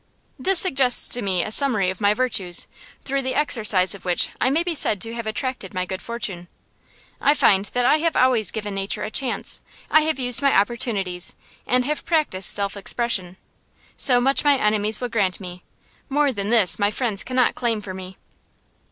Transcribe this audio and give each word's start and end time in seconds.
This 0.39 0.57
suggests 0.57 1.07
to 1.09 1.21
me 1.21 1.43
a 1.43 1.51
summary 1.51 1.91
of 1.91 2.01
my 2.01 2.15
virtues, 2.15 2.67
through 3.05 3.21
the 3.21 3.35
exercise 3.35 3.93
of 3.93 4.03
which 4.03 4.29
I 4.41 4.49
may 4.49 4.63
be 4.63 4.73
said 4.73 4.99
to 5.01 5.13
have 5.13 5.27
attracted 5.27 5.75
my 5.75 5.85
good 5.85 6.01
fortune. 6.01 6.47
I 7.21 7.35
find 7.35 7.65
that 7.65 7.85
I 7.85 7.97
have 7.99 8.15
always 8.15 8.49
given 8.49 8.73
nature 8.73 9.03
a 9.03 9.11
chance, 9.11 9.61
I 9.91 10.01
have 10.01 10.17
used 10.17 10.41
my 10.41 10.55
opportunities, 10.57 11.35
and 11.67 11.85
have 11.85 12.03
practised 12.03 12.49
self 12.49 12.75
expression. 12.75 13.37
So 13.95 14.19
much 14.19 14.43
my 14.43 14.57
enemies 14.57 14.99
will 15.01 15.09
grant 15.09 15.39
me; 15.39 15.61
more 16.09 16.31
than 16.31 16.49
this 16.49 16.79
my 16.79 16.89
friends 16.89 17.23
cannot 17.23 17.53
claim 17.53 17.79
for 17.79 17.93
me. 17.93 18.17